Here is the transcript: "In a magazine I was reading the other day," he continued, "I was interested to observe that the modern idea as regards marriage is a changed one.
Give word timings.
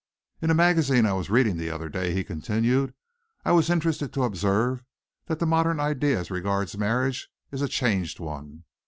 "In 0.41 0.49
a 0.49 0.55
magazine 0.55 1.05
I 1.05 1.13
was 1.13 1.29
reading 1.29 1.57
the 1.57 1.69
other 1.69 1.87
day," 1.87 2.11
he 2.11 2.23
continued, 2.23 2.95
"I 3.45 3.51
was 3.51 3.69
interested 3.69 4.11
to 4.13 4.23
observe 4.23 4.83
that 5.27 5.37
the 5.37 5.45
modern 5.45 5.79
idea 5.79 6.17
as 6.19 6.31
regards 6.31 6.75
marriage 6.75 7.29
is 7.51 7.61
a 7.61 7.67
changed 7.67 8.19
one. 8.19 8.63